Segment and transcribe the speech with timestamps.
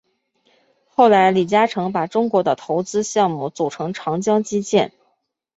[0.87, 4.91] 后来李嘉诚把中国的投资项目组成长江基建。